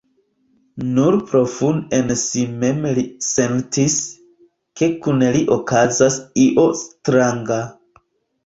Nur 0.93 1.17
profunde 1.31 1.97
en 2.05 2.13
si 2.21 2.45
mem 2.63 2.81
li 2.99 3.03
sentis, 3.27 3.99
ke 4.81 4.89
kun 5.05 5.23
li 5.37 5.45
okazas 5.59 6.19
io 6.47 6.69
stranga. 6.83 7.63